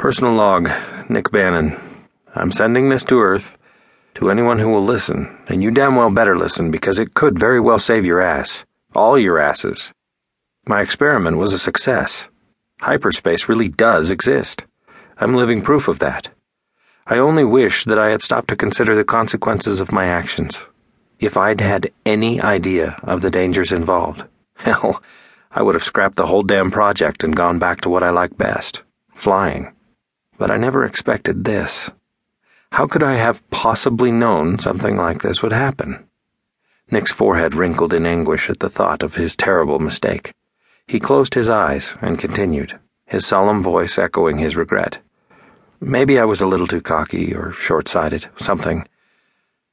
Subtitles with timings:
[0.00, 0.70] Personal log,
[1.10, 1.78] Nick Bannon.
[2.34, 3.58] I'm sending this to Earth
[4.14, 7.60] to anyone who will listen, and you damn well better listen because it could very
[7.60, 8.64] well save your ass.
[8.94, 9.92] All your asses.
[10.66, 12.28] My experiment was a success.
[12.80, 14.64] Hyperspace really does exist.
[15.18, 16.30] I'm living proof of that.
[17.06, 20.64] I only wish that I had stopped to consider the consequences of my actions.
[21.18, 24.24] If I'd had any idea of the dangers involved,
[24.54, 25.02] hell,
[25.50, 28.38] I would have scrapped the whole damn project and gone back to what I like
[28.38, 28.80] best
[29.14, 29.74] flying.
[30.40, 31.90] But I never expected this.
[32.72, 36.08] How could I have possibly known something like this would happen?
[36.90, 40.32] Nick's forehead wrinkled in anguish at the thought of his terrible mistake.
[40.86, 45.00] He closed his eyes and continued, his solemn voice echoing his regret.
[45.78, 48.88] Maybe I was a little too cocky or short sighted, something.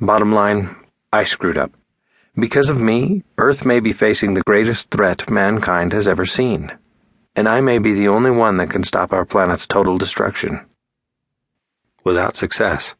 [0.00, 0.76] Bottom line,
[1.12, 1.72] I screwed up.
[2.36, 6.70] Because of me, Earth may be facing the greatest threat mankind has ever seen.
[7.34, 10.66] And I may be the only one that can stop our planet's total destruction.
[12.04, 12.94] Without success,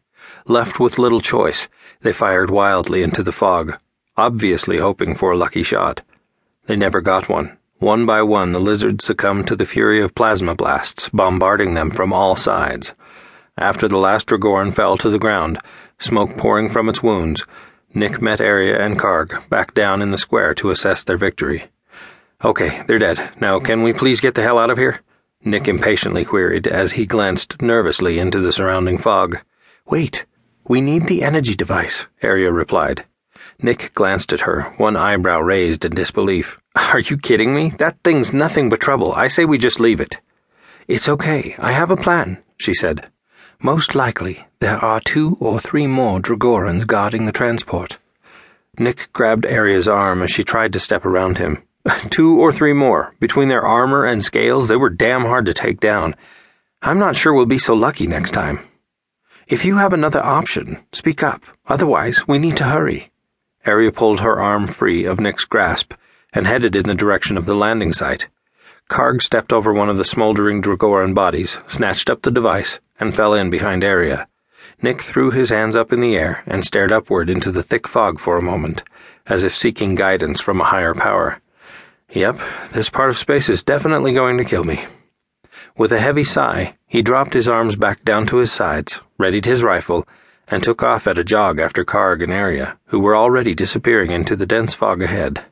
[0.46, 1.68] left with little choice,
[2.00, 3.78] they fired wildly into the fog,
[4.16, 6.02] obviously hoping for a lucky shot.
[6.66, 7.58] They never got one.
[7.78, 12.12] One by one, the lizards succumbed to the fury of plasma blasts, bombarding them from
[12.12, 12.94] all sides.
[13.58, 15.58] After the last Dragoran fell to the ground,
[15.98, 17.44] smoke pouring from its wounds,
[17.92, 21.71] Nick met Aria and Karg back down in the square to assess their victory.
[22.44, 23.30] Okay, they're dead.
[23.40, 25.00] Now, can we please get the hell out of here?
[25.44, 29.38] Nick impatiently queried as he glanced nervously into the surrounding fog.
[29.86, 30.24] Wait,
[30.66, 33.04] we need the energy device, Aria replied.
[33.60, 36.58] Nick glanced at her, one eyebrow raised in disbelief.
[36.74, 37.70] Are you kidding me?
[37.78, 39.12] That thing's nothing but trouble.
[39.12, 40.18] I say we just leave it.
[40.88, 41.54] It's okay.
[41.58, 43.08] I have a plan, she said.
[43.60, 47.98] Most likely, there are two or three more Dragorans guarding the transport.
[48.78, 51.62] Nick grabbed Aria's arm as she tried to step around him.
[52.10, 53.14] two or three more.
[53.18, 56.14] Between their armor and scales, they were damn hard to take down.
[56.80, 58.60] I'm not sure we'll be so lucky next time.
[59.48, 61.42] If you have another option, speak up.
[61.66, 63.10] Otherwise, we need to hurry.
[63.66, 65.92] Aria pulled her arm free of Nick's grasp
[66.32, 68.28] and headed in the direction of the landing site.
[68.88, 73.34] Karg stepped over one of the smoldering Dragoran bodies, snatched up the device, and fell
[73.34, 74.26] in behind Aria.
[74.80, 78.18] Nick threw his hands up in the air and stared upward into the thick fog
[78.18, 78.82] for a moment,
[79.26, 81.40] as if seeking guidance from a higher power.
[82.14, 82.40] Yep,
[82.72, 84.86] this part of space is definitely going to kill me.
[85.78, 89.62] With a heavy sigh, he dropped his arms back down to his sides, readied his
[89.62, 90.06] rifle,
[90.46, 94.36] and took off at a jog after Karg and Aria, who were already disappearing into
[94.36, 95.46] the dense fog ahead.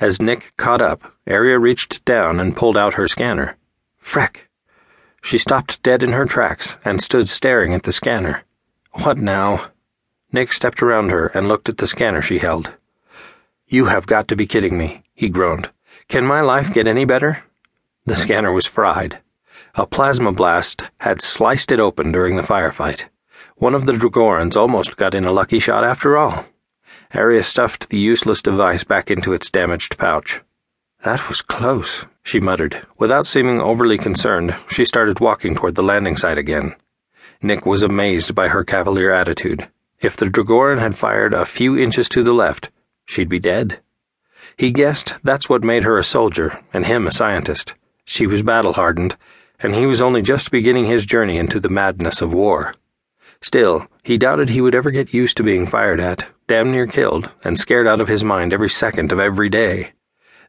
[0.00, 3.56] As Nick caught up, Aria reached down and pulled out her scanner.
[4.02, 4.48] Freck!
[5.22, 8.42] She stopped dead in her tracks and stood staring at the scanner.
[8.92, 9.70] What now?
[10.32, 12.72] Nick stepped around her and looked at the scanner she held.
[13.68, 15.68] You have got to be kidding me, he groaned.
[16.06, 17.42] Can my life get any better?
[18.06, 19.18] The scanner was fried.
[19.74, 23.06] A plasma blast had sliced it open during the firefight.
[23.56, 26.46] One of the Dragorans almost got in a lucky shot after all.
[27.12, 30.40] Aria stuffed the useless device back into its damaged pouch.
[31.02, 32.86] That was close, she muttered.
[32.96, 36.76] Without seeming overly concerned, she started walking toward the landing site again.
[37.42, 39.68] Nick was amazed by her cavalier attitude.
[40.00, 42.70] If the Dragoran had fired a few inches to the left,
[43.04, 43.80] she'd be dead.
[44.58, 47.74] He guessed that's what made her a soldier and him a scientist.
[48.04, 49.16] She was battle hardened,
[49.60, 52.74] and he was only just beginning his journey into the madness of war.
[53.40, 57.30] Still, he doubted he would ever get used to being fired at, damn near killed,
[57.44, 59.92] and scared out of his mind every second of every day.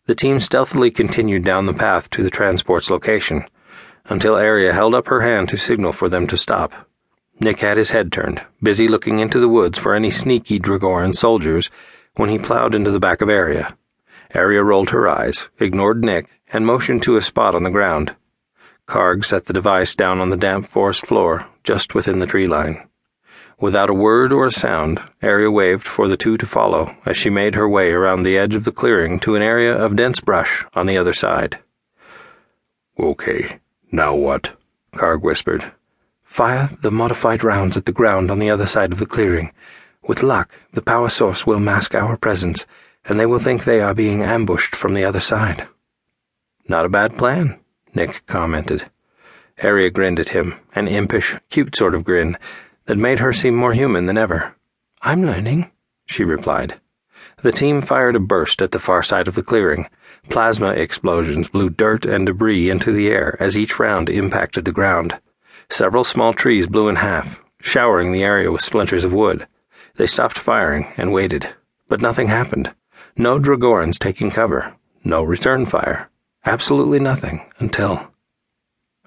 [0.07, 3.45] The team stealthily continued down the path to the transport's location,
[4.05, 6.73] until Aria held up her hand to signal for them to stop.
[7.39, 11.69] Nick had his head turned, busy looking into the woods for any sneaky Dragoran soldiers,
[12.15, 13.77] when he plowed into the back of Aria.
[14.33, 18.15] Aria rolled her eyes, ignored Nick, and motioned to a spot on the ground.
[18.87, 22.87] Karg set the device down on the damp forest floor, just within the tree line.
[23.59, 27.29] Without a word or a sound, Aria waved for the two to follow as she
[27.29, 30.65] made her way around the edge of the clearing to an area of dense brush
[30.73, 31.59] on the other side.
[32.97, 33.59] Okay,
[33.91, 34.57] now what?
[34.93, 35.71] Karg whispered.
[36.23, 39.51] Fire the modified rounds at the ground on the other side of the clearing.
[40.07, 42.65] With luck, the power source will mask our presence,
[43.09, 45.67] and they will think they are being ambushed from the other side.
[46.67, 47.59] Not a bad plan.
[47.95, 48.89] Nick commented.
[49.61, 52.37] Aria grinned at him, an impish, cute sort of grin
[52.85, 54.55] that made her seem more human than ever.
[55.01, 55.71] I'm learning,
[56.05, 56.79] she replied.
[57.41, 59.89] The team fired a burst at the far side of the clearing.
[60.29, 65.19] Plasma explosions blew dirt and debris into the air as each round impacted the ground.
[65.69, 69.47] Several small trees blew in half, showering the area with splinters of wood.
[69.95, 71.49] They stopped firing and waited,
[71.87, 72.73] but nothing happened.
[73.17, 76.09] No Dragorans taking cover, no return fire.
[76.45, 78.11] Absolutely nothing until.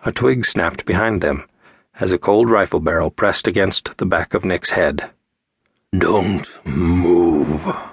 [0.04, 1.48] A twig snapped behind them
[2.00, 5.10] as a cold rifle barrel pressed against the back of Nick's head.
[5.96, 7.91] Don't move.